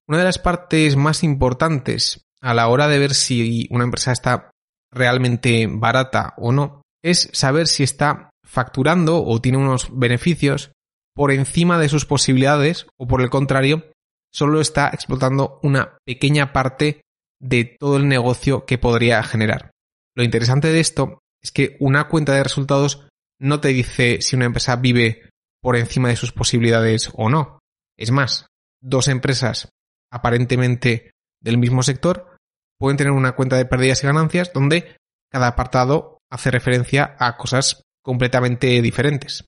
Una 0.08 0.18
de 0.18 0.24
las 0.24 0.38
partes 0.38 0.94
más 0.96 1.24
importantes 1.24 2.22
a 2.40 2.54
la 2.54 2.68
hora 2.68 2.86
de 2.86 2.98
ver 3.00 3.14
si 3.14 3.66
una 3.70 3.84
empresa 3.84 4.12
está 4.12 4.50
realmente 4.92 5.66
barata 5.68 6.34
o 6.36 6.52
no 6.52 6.82
es 7.02 7.28
saber 7.32 7.66
si 7.66 7.82
está 7.82 8.30
facturando 8.44 9.24
o 9.24 9.40
tiene 9.40 9.58
unos 9.58 9.88
beneficios 9.92 10.70
por 11.14 11.32
encima 11.32 11.78
de 11.78 11.88
sus 11.88 12.06
posibilidades 12.06 12.86
o 12.96 13.08
por 13.08 13.20
el 13.20 13.30
contrario 13.30 13.89
solo 14.32 14.60
está 14.60 14.88
explotando 14.88 15.58
una 15.62 15.98
pequeña 16.04 16.52
parte 16.52 17.02
de 17.40 17.64
todo 17.64 17.96
el 17.96 18.08
negocio 18.08 18.64
que 18.66 18.78
podría 18.78 19.22
generar. 19.22 19.70
Lo 20.14 20.22
interesante 20.22 20.68
de 20.72 20.80
esto 20.80 21.20
es 21.42 21.50
que 21.50 21.76
una 21.80 22.08
cuenta 22.08 22.34
de 22.34 22.42
resultados 22.42 23.08
no 23.40 23.60
te 23.60 23.68
dice 23.68 24.20
si 24.20 24.36
una 24.36 24.44
empresa 24.44 24.76
vive 24.76 25.30
por 25.62 25.76
encima 25.76 26.08
de 26.08 26.16
sus 26.16 26.32
posibilidades 26.32 27.10
o 27.14 27.28
no. 27.28 27.58
Es 27.98 28.10
más, 28.10 28.46
dos 28.82 29.08
empresas 29.08 29.68
aparentemente 30.12 31.12
del 31.42 31.58
mismo 31.58 31.82
sector 31.82 32.36
pueden 32.78 32.96
tener 32.96 33.12
una 33.12 33.32
cuenta 33.32 33.56
de 33.56 33.66
pérdidas 33.66 34.02
y 34.02 34.06
ganancias 34.06 34.52
donde 34.52 34.96
cada 35.30 35.48
apartado 35.48 36.18
hace 36.30 36.50
referencia 36.50 37.16
a 37.18 37.36
cosas 37.36 37.82
completamente 38.02 38.80
diferentes. 38.82 39.44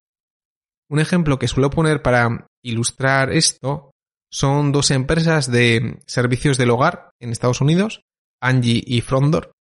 Un 0.91 1.01
ejemplo 1.01 1.39
que 1.39 1.49
suelo 1.49 1.71
poner 1.71 2.03
para 2.03 2.47
ilustrar 2.63 3.33
esto 3.33 3.92
son 4.33 4.73
dos 4.73 4.91
empresas 4.91 5.51
de 5.51 6.01
servicios 6.07 6.57
del 6.57 6.71
hogar 6.71 7.11
en 7.21 7.31
Estados 7.31 7.61
Unidos, 7.61 8.03
Angie 8.41 8.83
y 8.85 9.03
Frondor. 9.03 9.53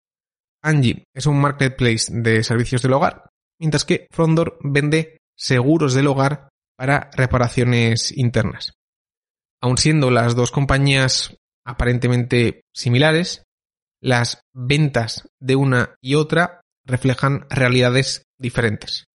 Angie 0.64 1.04
es 1.14 1.26
un 1.26 1.42
marketplace 1.42 2.06
de 2.10 2.44
servicios 2.44 2.82
del 2.82 2.94
hogar, 2.94 3.30
mientras 3.60 3.84
que 3.84 4.08
Frondor 4.12 4.58
vende 4.64 5.18
seguros 5.38 5.94
del 5.94 6.08
hogar 6.08 6.50
para 6.78 7.10
reparaciones 7.14 8.16
internas. 8.18 8.74
Aun 9.62 9.78
siendo 9.78 10.10
las 10.10 10.36
dos 10.36 10.52
compañías 10.52 11.36
aparentemente 11.66 12.62
similares, 12.74 13.44
las 14.02 14.42
ventas 14.54 15.28
de 15.40 15.56
una 15.56 15.96
y 16.02 16.16
otra 16.16 16.62
reflejan 16.86 17.46
realidades 17.50 18.24
diferentes. 18.40 19.06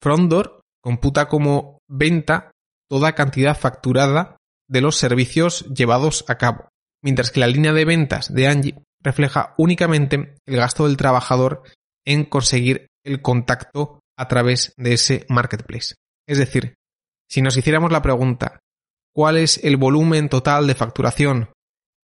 Frondor 0.00 0.60
computa 0.82 1.28
como 1.28 1.80
venta 1.88 2.52
toda 2.88 3.14
cantidad 3.14 3.58
facturada 3.58 4.36
de 4.70 4.80
los 4.80 4.96
servicios 4.96 5.66
llevados 5.74 6.24
a 6.28 6.38
cabo, 6.38 6.68
mientras 7.02 7.30
que 7.30 7.40
la 7.40 7.48
línea 7.48 7.72
de 7.72 7.84
ventas 7.84 8.32
de 8.32 8.46
Angie 8.46 8.82
refleja 9.02 9.54
únicamente 9.58 10.36
el 10.46 10.56
gasto 10.56 10.86
del 10.86 10.96
trabajador 10.96 11.64
en 12.06 12.24
conseguir 12.24 12.86
el 13.04 13.20
contacto 13.20 14.00
a 14.16 14.28
través 14.28 14.72
de 14.76 14.92
ese 14.92 15.26
marketplace. 15.28 15.96
Es 16.28 16.38
decir, 16.38 16.74
si 17.28 17.42
nos 17.42 17.56
hiciéramos 17.56 17.90
la 17.90 18.02
pregunta, 18.02 18.60
¿cuál 19.12 19.38
es 19.38 19.58
el 19.64 19.76
volumen 19.76 20.28
total 20.28 20.66
de 20.66 20.74
facturación 20.76 21.52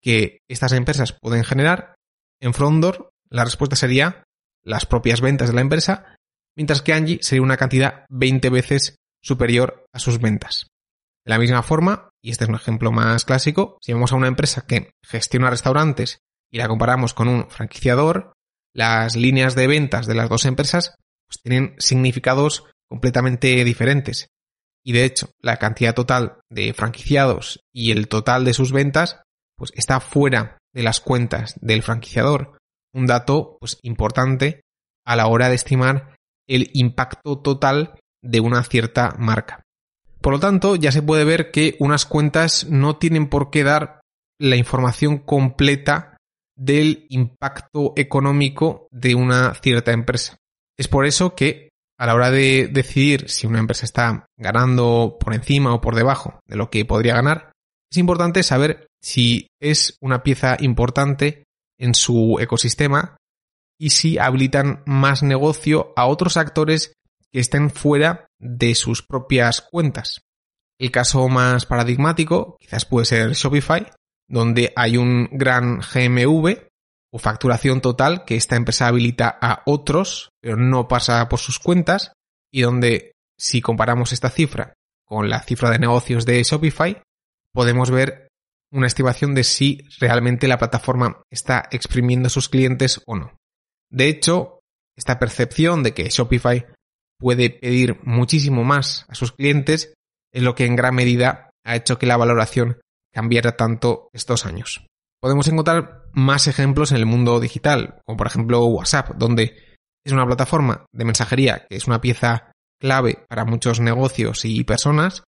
que 0.00 0.38
estas 0.49 0.73
empresas 0.73 1.16
pueden 1.21 1.44
generar? 1.44 1.94
En 2.40 2.54
Frondor, 2.54 3.11
la 3.28 3.44
respuesta 3.44 3.76
sería 3.76 4.25
las 4.62 4.87
propias 4.87 5.21
ventas 5.21 5.49
de 5.49 5.54
la 5.54 5.61
empresa, 5.61 6.16
mientras 6.56 6.80
que 6.80 6.94
Angie 6.94 7.18
sería 7.21 7.42
una 7.42 7.59
cantidad 7.59 8.06
20 8.09 8.49
veces 8.49 8.97
superior 9.23 9.85
a 9.92 9.99
sus 9.99 10.18
ventas. 10.18 10.68
De 11.26 11.30
la 11.30 11.38
misma 11.38 11.62
forma, 11.62 12.11
y 12.25 12.31
este 12.31 12.45
es 12.45 12.49
un 12.49 12.57
ejemplo 12.57 12.90
más 12.90 13.26
clásico, 13.26 13.76
si 13.83 13.93
vemos 13.93 14.12
a 14.12 14.16
una 14.16 14.28
empresa 14.28 14.64
que 14.66 14.93
gestiona 15.04 15.50
restaurantes 15.50 16.21
y 16.50 16.57
la 16.57 16.69
comparamos 16.69 17.12
con 17.12 17.28
un 17.28 17.50
franquiciador, 17.50 18.33
las 18.73 19.14
líneas 19.14 19.54
de 19.54 19.66
ventas 19.66 20.07
de 20.07 20.14
las 20.14 20.31
dos 20.31 20.47
empresas 20.47 20.95
pues, 21.28 21.43
tienen 21.43 21.75
significados 21.78 22.64
completamente 22.88 23.62
diferentes. 23.62 24.28
Y 24.83 24.93
de 24.93 25.04
hecho, 25.04 25.33
la 25.43 25.59
cantidad 25.59 25.95
total 25.95 26.40
de 26.49 26.73
franquiciados 26.73 27.61
y 27.75 27.90
el 27.90 28.09
total 28.09 28.47
de 28.47 28.54
sus 28.54 28.73
ventas 28.73 29.21
pues 29.59 29.73
está 29.75 30.00
fuera 30.00 30.57
de 30.73 30.83
las 30.83 31.00
cuentas 31.00 31.57
del 31.61 31.83
franquiciador. 31.83 32.57
Un 32.95 33.04
dato 33.04 33.59
pues 33.61 33.78
importante 33.83 34.62
a 35.04 35.14
la 35.14 35.26
hora 35.26 35.50
de 35.50 35.57
estimar 35.57 36.16
el 36.49 36.71
impacto 36.73 37.38
total 37.40 37.99
de 38.23 38.40
una 38.40 38.62
cierta 38.64 39.14
marca. 39.19 39.63
Por 40.25 40.33
lo 40.33 40.40
tanto, 40.40 40.75
ya 40.75 40.90
se 40.90 41.02
puede 41.02 41.23
ver 41.25 41.50
que 41.50 41.76
unas 41.81 42.07
cuentas 42.07 42.66
no 42.71 42.97
tienen 42.97 43.28
por 43.28 43.50
qué 43.50 43.62
dar 43.62 44.00
la 44.40 44.57
información 44.57 45.19
completa 45.19 46.16
del 46.57 47.04
impacto 47.11 47.93
económico 47.95 48.88
de 48.90 49.14
una 49.14 49.52
cierta 49.52 49.93
empresa. 49.93 50.38
Es 50.78 50.88
por 50.88 51.04
eso 51.04 51.35
que 51.35 51.69
a 51.99 52.07
la 52.07 52.14
hora 52.14 52.31
de 52.31 52.69
decidir 52.73 53.28
si 53.28 53.47
una 53.47 53.59
empresa 53.59 53.85
está 53.85 54.25
ganando 54.38 55.19
por 55.21 55.35
encima 55.35 55.75
o 55.75 55.83
por 55.83 55.95
debajo 55.95 56.40
de 56.47 56.57
lo 56.57 56.71
que 56.71 56.87
podría 56.87 57.16
ganar, 57.16 57.52
es 57.93 57.99
importante 57.99 58.43
saber 58.43 58.87
si 59.02 59.49
es 59.61 59.99
una 60.00 60.23
pieza 60.23 60.57
importante 60.59 61.45
en 61.78 61.95
su 61.95 62.38
ecosistema 62.40 63.19
y 63.78 63.90
si 63.90 64.16
habilitan 64.16 64.83
más 64.87 65.23
negocio 65.23 65.93
a 65.97 66.07
otros 66.07 66.38
actores 66.38 66.95
que 67.34 67.40
estén 67.40 67.68
fuera 67.68 68.28
de 68.38 68.76
sus 68.76 69.02
propias 69.02 69.60
cuentas. 69.60 70.20
El 70.78 70.92
caso 70.92 71.28
más 71.28 71.66
paradigmático 71.66 72.56
quizás 72.60 72.84
puede 72.84 73.06
ser 73.06 73.32
Shopify, 73.32 73.90
donde 74.28 74.72
hay 74.76 74.96
un 74.96 75.28
gran 75.32 75.80
GMV 75.80 76.68
o 77.10 77.18
facturación 77.18 77.80
total 77.80 78.24
que 78.24 78.36
esta 78.36 78.54
empresa 78.54 78.86
habilita 78.86 79.36
a 79.42 79.62
otros, 79.66 80.28
pero 80.40 80.56
no 80.56 80.86
pasa 80.86 81.28
por 81.28 81.40
sus 81.40 81.58
cuentas, 81.58 82.12
y 82.52 82.62
donde 82.62 83.16
si 83.36 83.60
comparamos 83.60 84.12
esta 84.12 84.30
cifra 84.30 84.74
con 85.04 85.28
la 85.28 85.40
cifra 85.40 85.70
de 85.70 85.80
negocios 85.80 86.24
de 86.26 86.40
Shopify, 86.40 87.02
podemos 87.52 87.90
ver 87.90 88.28
una 88.70 88.86
estimación 88.86 89.34
de 89.34 89.42
si 89.42 89.80
realmente 89.98 90.46
la 90.46 90.58
plataforma 90.58 91.20
está 91.30 91.68
exprimiendo 91.72 92.28
a 92.28 92.30
sus 92.30 92.48
clientes 92.48 93.02
o 93.06 93.16
no. 93.16 93.36
De 93.90 94.06
hecho, 94.06 94.60
esta 94.96 95.18
percepción 95.18 95.82
de 95.82 95.94
que 95.94 96.08
Shopify 96.08 96.64
puede 97.18 97.50
pedir 97.50 97.99
muchísimo 98.02 98.64
más 98.64 99.06
a 99.09 99.14
sus 99.14 99.33
clientes 99.33 99.94
es 100.33 100.42
lo 100.42 100.54
que 100.54 100.66
en 100.66 100.76
gran 100.76 100.94
medida 100.94 101.50
ha 101.64 101.76
hecho 101.76 101.99
que 101.99 102.06
la 102.06 102.16
valoración 102.16 102.80
cambiara 103.12 103.56
tanto 103.56 104.09
estos 104.12 104.47
años. 104.47 104.87
Podemos 105.21 105.49
encontrar 105.49 106.04
más 106.12 106.49
ejemplos 106.49 106.90
en 106.90 106.99
el 106.99 107.06
mundo 107.06 107.40
digital, 107.40 108.00
como 108.04 108.18
por 108.18 108.26
ejemplo 108.26 108.64
WhatsApp, 108.66 109.12
donde 109.16 109.56
es 110.04 110.12
una 110.12 110.26
plataforma 110.26 110.85
de 110.92 111.04
mensajería 111.04 111.66
que 111.68 111.76
es 111.76 111.87
una 111.87 112.00
pieza 112.00 112.52
clave 112.80 113.25
para 113.28 113.44
muchos 113.44 113.80
negocios 113.80 114.44
y 114.44 114.64
personas, 114.64 115.23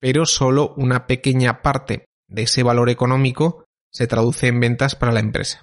pero 0.00 0.26
solo 0.26 0.74
una 0.76 1.06
pequeña 1.06 1.62
parte 1.62 2.04
de 2.28 2.42
ese 2.42 2.62
valor 2.62 2.90
económico 2.90 3.64
se 3.92 4.06
traduce 4.06 4.48
en 4.48 4.60
ventas 4.60 4.94
para 4.96 5.12
la 5.12 5.20
empresa. 5.20 5.62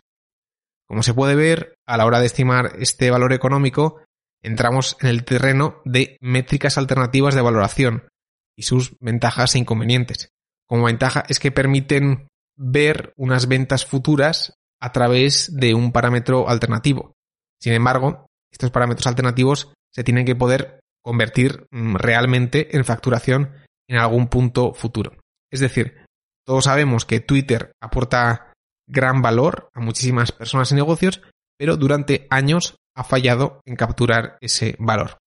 Como 0.88 1.04
se 1.04 1.14
puede 1.14 1.36
ver, 1.36 1.76
a 1.86 1.98
la 1.98 2.06
hora 2.06 2.20
de 2.20 2.28
estimar 2.28 2.72
este 2.80 3.12
valor 3.12 3.34
económico, 3.34 4.02
entramos 4.42 4.98
en 5.02 5.08
el 5.10 5.24
terreno 5.24 5.82
de 5.86 6.18
métricas 6.22 6.78
alternativas 6.78 7.36
de 7.36 7.42
valoración 7.42 8.08
y 8.56 8.64
sus 8.64 8.98
ventajas 9.00 9.56
e 9.56 9.60
inconvenientes. 9.60 10.30
Como 10.68 10.86
ventaja 10.86 11.24
es 11.30 11.40
que 11.40 11.52
permiten 11.52 12.28
ver 12.58 13.14
unas 13.16 13.48
ventas 13.48 13.86
futuras 13.86 14.56
a 14.82 14.92
través 14.92 15.56
de 15.56 15.74
un 15.74 15.92
parámetro 15.92 16.50
alternativo. 16.50 17.14
Sin 17.60 17.74
embargo, 17.74 18.28
estos 18.52 18.72
parámetros 18.72 19.08
alternativos 19.08 19.72
se 19.94 20.04
tienen 20.04 20.26
que 20.26 20.36
poder 20.36 20.80
convertir 21.04 21.68
mm, 21.72 21.96
realmente 21.96 22.76
en 22.76 22.86
facturación 22.86 23.54
en 23.88 23.98
algún 23.98 24.28
punto 24.28 24.74
futuro. 24.74 25.14
Es 25.52 25.60
decir, 25.60 26.06
todos 26.46 26.66
sabemos 26.66 27.06
que 27.06 27.20
Twitter 27.20 27.72
aporta 27.82 28.54
gran 28.88 29.22
valor 29.22 29.70
a 29.74 29.80
muchísimas 29.80 30.32
personas 30.32 30.72
y 30.72 30.76
negocios, 30.76 31.22
pero 31.58 31.78
durante 31.78 32.28
años 32.30 32.76
ha 32.98 33.04
fallado 33.04 33.62
en 33.66 33.76
capturar 33.76 34.38
ese 34.42 34.76
valor. 34.80 35.20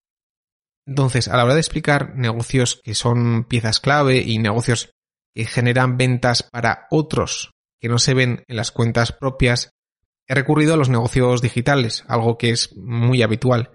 Entonces, 0.86 1.28
a 1.28 1.36
la 1.36 1.44
hora 1.44 1.54
de 1.54 1.60
explicar 1.60 2.16
negocios 2.16 2.80
que 2.82 2.94
son 2.94 3.44
piezas 3.44 3.78
clave 3.78 4.18
y 4.18 4.38
negocios 4.38 4.90
que 5.34 5.46
generan 5.46 5.96
ventas 5.96 6.42
para 6.42 6.88
otros 6.90 7.52
que 7.80 7.88
no 7.88 7.98
se 7.98 8.12
ven 8.12 8.44
en 8.48 8.56
las 8.56 8.72
cuentas 8.72 9.12
propias, 9.12 9.70
he 10.26 10.34
recurrido 10.34 10.74
a 10.74 10.76
los 10.76 10.88
negocios 10.88 11.42
digitales, 11.42 12.04
algo 12.08 12.36
que 12.36 12.50
es 12.50 12.76
muy 12.76 13.22
habitual. 13.22 13.70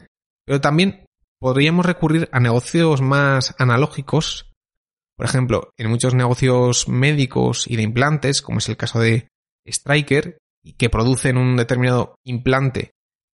Pero 0.45 0.59
también 0.59 1.05
podríamos 1.39 1.85
recurrir 1.85 2.27
a 2.33 2.41
negocios 2.41 3.01
más 3.01 3.55
analógicos. 3.59 4.51
Por 5.15 5.25
ejemplo, 5.25 5.69
en 5.77 5.89
muchos 5.89 6.13
negocios 6.13 6.89
médicos 6.89 7.65
y 7.65 7.77
de 7.77 7.83
implantes, 7.83 8.41
como 8.41 8.57
es 8.57 8.67
el 8.67 8.77
caso 8.77 8.99
de 8.99 9.29
Striker, 9.65 10.37
y 10.61 10.73
que 10.73 10.89
producen 10.89 11.37
un 11.37 11.55
determinado 11.55 12.15
implante 12.25 12.94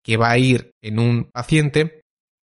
que 0.09 0.17
va 0.17 0.31
a 0.31 0.39
ir 0.39 0.71
en 0.81 0.97
un 0.97 1.29
paciente, 1.31 2.01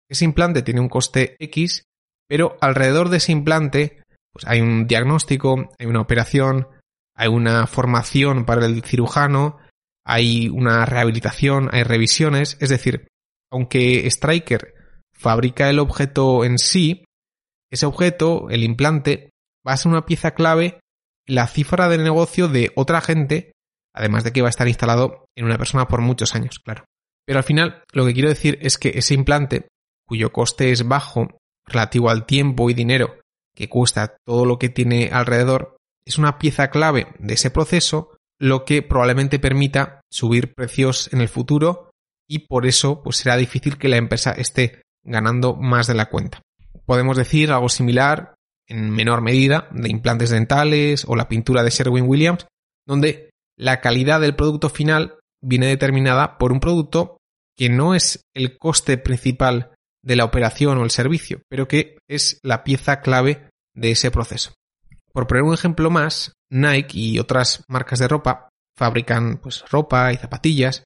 ese 0.09 0.25
implante 0.25 0.63
tiene 0.63 0.81
un 0.81 0.89
coste 0.89 1.37
X, 1.39 1.85
pero 2.27 2.57
alrededor 2.63 3.11
de 3.11 3.19
ese 3.19 3.33
implante 3.33 4.03
pues 4.33 4.47
hay 4.47 4.63
un 4.63 4.87
diagnóstico, 4.87 5.69
hay 5.79 5.87
una 5.87 6.01
operación, 6.01 6.69
hay 7.15 7.29
una 7.29 7.67
formación 7.67 8.47
para 8.47 8.65
el 8.65 8.83
cirujano, 8.83 9.59
hay 10.07 10.49
una 10.49 10.87
rehabilitación, 10.87 11.69
hay 11.71 11.83
revisiones, 11.83 12.57
es 12.61 12.71
decir, 12.71 13.09
aunque 13.53 14.07
Striker 14.07 14.73
fabrica 15.13 15.69
el 15.69 15.81
objeto 15.81 16.47
en 16.47 16.57
sí, 16.57 17.05
ese 17.71 17.85
objeto, 17.85 18.49
el 18.49 18.65
implante, 18.65 19.33
va 19.69 19.75
a 19.75 19.77
ser 19.77 19.93
una 19.93 20.07
pieza 20.07 20.31
clave 20.31 20.81
en 21.29 21.35
la 21.35 21.47
cifra 21.47 21.91
de 21.91 21.99
negocio 21.99 22.49
de 22.49 22.73
otra 22.75 23.03
gente, 23.03 23.53
además 23.95 24.25
de 24.25 24.33
que 24.33 24.41
va 24.41 24.49
a 24.49 24.51
estar 24.51 24.67
instalado 24.67 25.27
en 25.37 25.45
una 25.45 25.59
persona 25.59 25.89
por 25.89 26.01
muchos 26.01 26.35
años, 26.35 26.59
claro. 26.59 26.87
Pero 27.31 27.39
al 27.39 27.45
final, 27.45 27.85
lo 27.93 28.05
que 28.05 28.13
quiero 28.13 28.29
decir 28.29 28.59
es 28.61 28.77
que 28.77 28.89
ese 28.97 29.15
implante, 29.15 29.69
cuyo 30.05 30.33
coste 30.33 30.73
es 30.73 30.89
bajo 30.89 31.29
relativo 31.65 32.11
al 32.11 32.27
tiempo 32.27 32.69
y 32.69 32.75
dinero 32.75 33.21
que 33.55 33.69
cuesta 33.69 34.17
todo 34.27 34.45
lo 34.45 34.59
que 34.59 34.69
tiene 34.69 35.11
alrededor, 35.13 35.77
es 36.05 36.19
una 36.19 36.41
pieza 36.41 36.71
clave 36.71 37.07
de 37.21 37.35
ese 37.35 37.53
proceso, 37.53 38.17
lo 38.41 38.65
que 38.65 38.83
probablemente 38.83 39.39
permita 39.39 40.01
subir 40.11 40.55
precios 40.55 41.09
en 41.13 41.21
el 41.21 41.29
futuro 41.29 41.93
y 42.29 42.49
por 42.49 42.67
eso 42.67 43.01
pues 43.01 43.19
será 43.19 43.37
difícil 43.37 43.79
que 43.79 43.89
la 43.89 43.99
empresa 43.99 44.33
esté 44.33 44.83
ganando 45.05 45.55
más 45.55 45.87
de 45.87 45.95
la 45.95 46.07
cuenta. 46.07 46.43
Podemos 46.85 47.17
decir 47.17 47.53
algo 47.53 47.69
similar 47.69 48.35
en 48.67 48.91
menor 48.91 49.21
medida 49.21 49.69
de 49.71 49.89
implantes 49.89 50.31
dentales 50.31 51.05
o 51.07 51.15
la 51.15 51.29
pintura 51.29 51.63
de 51.63 51.71
Sherwin 51.71 52.09
Williams, 52.09 52.49
donde 52.89 53.31
la 53.57 53.81
calidad 53.81 54.21
del 54.21 54.35
producto 54.35 54.69
final 54.69 55.15
viene 55.41 55.67
determinada 55.67 56.37
por 56.37 56.51
un 56.51 56.59
producto 56.59 57.19
que 57.61 57.69
no 57.69 57.95
es 57.95 58.23
el 58.35 58.57
coste 58.57 58.97
principal 58.97 59.75
de 60.03 60.17
la 60.17 60.25
operación 60.25 60.79
o 60.79 60.83
el 60.83 60.91
servicio, 60.91 61.43
pero 61.51 61.69
que 61.69 61.99
es 62.09 62.41
la 62.43 62.65
pieza 62.65 63.03
clave 63.03 63.51
de 63.75 63.91
ese 63.91 64.11
proceso. 64.11 64.55
Por 65.13 65.27
poner 65.27 65.43
un 65.43 65.53
ejemplo 65.53 65.91
más, 65.91 66.33
Nike 66.51 66.99
y 66.99 67.19
otras 67.19 67.63
marcas 67.69 67.99
de 67.99 68.09
ropa 68.09 68.49
fabrican 68.79 69.37
pues 69.43 69.63
ropa 69.69 70.11
y 70.11 70.17
zapatillas 70.17 70.85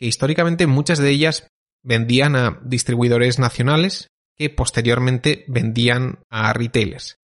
que 0.00 0.06
históricamente 0.06 0.66
muchas 0.66 0.98
de 0.98 1.10
ellas 1.10 1.46
vendían 1.84 2.34
a 2.34 2.58
distribuidores 2.64 3.38
nacionales 3.38 4.08
que 4.36 4.50
posteriormente 4.50 5.44
vendían 5.46 6.18
a 6.28 6.52
retailers. 6.52 7.18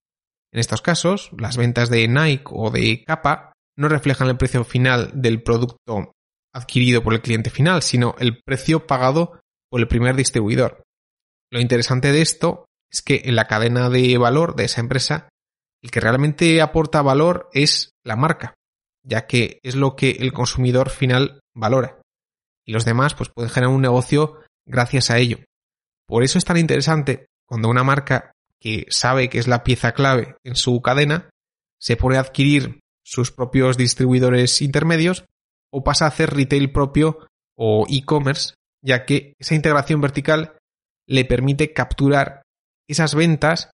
En 0.52 0.60
estos 0.60 0.80
casos, 0.80 1.32
las 1.36 1.56
ventas 1.56 1.90
de 1.90 2.06
Nike 2.06 2.44
o 2.52 2.70
de 2.70 3.02
Kappa 3.04 3.52
no 3.76 3.88
reflejan 3.88 4.28
el 4.28 4.36
precio 4.36 4.62
final 4.62 5.10
del 5.12 5.42
producto 5.42 6.12
adquirido 6.52 7.02
por 7.02 7.14
el 7.14 7.22
cliente 7.22 7.50
final, 7.50 7.82
sino 7.82 8.14
el 8.18 8.42
precio 8.42 8.86
pagado 8.86 9.40
por 9.70 9.80
el 9.80 9.88
primer 9.88 10.16
distribuidor. 10.16 10.82
Lo 11.50 11.60
interesante 11.60 12.12
de 12.12 12.22
esto 12.22 12.66
es 12.90 13.02
que 13.02 13.22
en 13.24 13.36
la 13.36 13.46
cadena 13.46 13.88
de 13.88 14.16
valor 14.18 14.54
de 14.54 14.64
esa 14.64 14.80
empresa, 14.80 15.28
el 15.82 15.90
que 15.90 16.00
realmente 16.00 16.60
aporta 16.60 17.02
valor 17.02 17.48
es 17.52 17.92
la 18.04 18.16
marca, 18.16 18.54
ya 19.02 19.26
que 19.26 19.58
es 19.62 19.74
lo 19.74 19.96
que 19.96 20.10
el 20.10 20.32
consumidor 20.32 20.90
final 20.90 21.40
valora. 21.54 22.00
Y 22.64 22.72
los 22.72 22.84
demás 22.84 23.14
pues 23.14 23.30
pueden 23.30 23.50
generar 23.50 23.74
un 23.74 23.82
negocio 23.82 24.40
gracias 24.66 25.10
a 25.10 25.18
ello. 25.18 25.38
Por 26.06 26.22
eso 26.22 26.38
es 26.38 26.44
tan 26.44 26.58
interesante 26.58 27.26
cuando 27.46 27.68
una 27.68 27.82
marca 27.82 28.32
que 28.60 28.86
sabe 28.90 29.28
que 29.28 29.38
es 29.38 29.48
la 29.48 29.64
pieza 29.64 29.92
clave 29.92 30.36
en 30.44 30.54
su 30.54 30.80
cadena 30.82 31.30
se 31.80 31.96
pone 31.96 32.16
a 32.16 32.20
adquirir 32.20 32.80
sus 33.04 33.32
propios 33.32 33.76
distribuidores 33.76 34.62
intermedios 34.62 35.24
o 35.72 35.82
pasa 35.82 36.04
a 36.04 36.08
hacer 36.08 36.30
retail 36.30 36.72
propio 36.72 37.26
o 37.56 37.86
e-commerce, 37.88 38.54
ya 38.84 39.04
que 39.04 39.34
esa 39.38 39.54
integración 39.54 40.00
vertical 40.00 40.56
le 41.08 41.24
permite 41.24 41.72
capturar 41.72 42.42
esas 42.88 43.14
ventas 43.14 43.70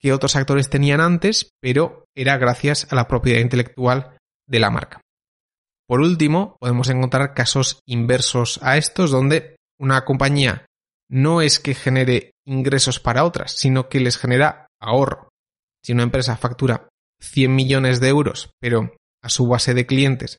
que 0.00 0.12
otros 0.12 0.36
actores 0.36 0.70
tenían 0.70 1.00
antes, 1.00 1.50
pero 1.60 2.04
era 2.16 2.36
gracias 2.38 2.86
a 2.90 2.96
la 2.96 3.08
propiedad 3.08 3.40
intelectual 3.40 4.16
de 4.46 4.60
la 4.60 4.70
marca. 4.70 5.00
Por 5.88 6.00
último, 6.00 6.56
podemos 6.60 6.88
encontrar 6.88 7.34
casos 7.34 7.80
inversos 7.86 8.60
a 8.62 8.76
estos 8.76 9.10
donde 9.10 9.56
una 9.80 10.04
compañía 10.04 10.66
no 11.10 11.40
es 11.40 11.58
que 11.58 11.74
genere 11.74 12.32
ingresos 12.46 13.00
para 13.00 13.24
otras, 13.24 13.52
sino 13.52 13.88
que 13.88 14.00
les 14.00 14.18
genera 14.18 14.66
ahorro. 14.80 15.30
Si 15.82 15.92
una 15.92 16.02
empresa 16.02 16.36
factura 16.36 16.88
100 17.20 17.54
millones 17.54 18.00
de 18.00 18.08
euros, 18.08 18.50
pero 18.60 18.94
a 19.22 19.28
su 19.30 19.48
base 19.48 19.74
de 19.74 19.86
clientes 19.86 20.38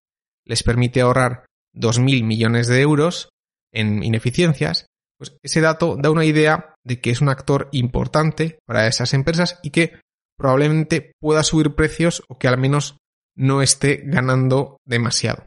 les 0.50 0.64
permite 0.64 1.00
ahorrar 1.00 1.46
2.000 1.76 2.24
millones 2.24 2.68
de 2.68 2.82
euros 2.82 3.30
en 3.72 4.04
ineficiencias, 4.04 4.88
pues 5.18 5.38
ese 5.44 5.62
dato 5.62 5.96
da 5.96 6.10
una 6.10 6.26
idea 6.26 6.74
de 6.84 7.00
que 7.00 7.12
es 7.12 7.22
un 7.22 7.30
actor 7.30 7.70
importante 7.72 8.58
para 8.66 8.88
esas 8.88 9.14
empresas 9.14 9.60
y 9.62 9.70
que 9.70 10.02
probablemente 10.38 11.12
pueda 11.22 11.44
subir 11.44 11.76
precios 11.76 12.24
o 12.30 12.40
que 12.40 12.48
al 12.48 12.58
menos 12.58 12.98
no 13.36 13.62
esté 13.62 14.02
ganando 14.06 14.78
demasiado. 14.86 15.46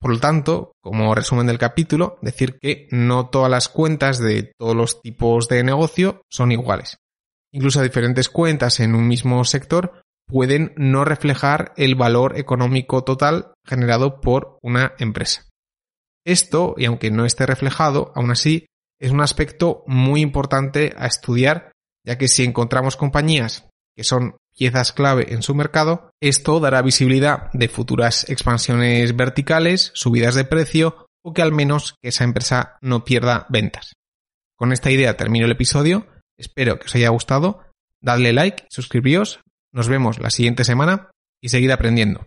Por 0.00 0.12
lo 0.12 0.20
tanto, 0.20 0.72
como 0.80 1.14
resumen 1.14 1.48
del 1.48 1.58
capítulo, 1.58 2.18
decir 2.22 2.58
que 2.60 2.88
no 2.90 3.28
todas 3.28 3.50
las 3.50 3.68
cuentas 3.68 4.18
de 4.18 4.52
todos 4.56 4.76
los 4.76 5.02
tipos 5.02 5.48
de 5.48 5.64
negocio 5.64 6.22
son 6.30 6.52
iguales. 6.52 6.98
Incluso 7.52 7.82
diferentes 7.82 8.28
cuentas 8.28 8.78
en 8.80 8.94
un 8.94 9.08
mismo 9.08 9.44
sector 9.44 10.00
pueden 10.28 10.72
no 10.76 11.04
reflejar 11.04 11.72
el 11.76 11.94
valor 11.94 12.38
económico 12.38 13.02
total 13.02 13.52
generado 13.64 14.20
por 14.20 14.58
una 14.62 14.92
empresa. 14.98 15.46
Esto, 16.24 16.74
y 16.76 16.84
aunque 16.84 17.10
no 17.10 17.24
esté 17.24 17.46
reflejado, 17.46 18.12
aún 18.14 18.30
así 18.30 18.66
es 19.00 19.10
un 19.10 19.20
aspecto 19.20 19.82
muy 19.86 20.20
importante 20.20 20.92
a 20.96 21.06
estudiar, 21.06 21.72
ya 22.04 22.18
que 22.18 22.28
si 22.28 22.44
encontramos 22.44 22.96
compañías 22.96 23.68
que 23.96 24.04
son 24.04 24.36
piezas 24.56 24.92
clave 24.92 25.32
en 25.32 25.42
su 25.42 25.54
mercado, 25.54 26.10
esto 26.20 26.60
dará 26.60 26.82
visibilidad 26.82 27.50
de 27.52 27.68
futuras 27.68 28.28
expansiones 28.28 29.16
verticales, 29.16 29.90
subidas 29.94 30.34
de 30.34 30.44
precio 30.44 31.06
o 31.22 31.32
que 31.32 31.42
al 31.42 31.52
menos 31.52 31.94
esa 32.02 32.24
empresa 32.24 32.76
no 32.80 33.04
pierda 33.04 33.46
ventas. 33.48 33.94
Con 34.56 34.72
esta 34.72 34.90
idea 34.90 35.16
termino 35.16 35.46
el 35.46 35.52
episodio, 35.52 36.06
espero 36.36 36.78
que 36.78 36.86
os 36.86 36.94
haya 36.94 37.08
gustado, 37.08 37.62
dadle 38.00 38.32
like, 38.32 38.66
suscribíos, 38.68 39.40
nos 39.72 39.88
vemos 39.88 40.18
la 40.18 40.30
siguiente 40.30 40.64
semana 40.64 41.10
y 41.40 41.48
seguid 41.48 41.70
aprendiendo. 41.70 42.26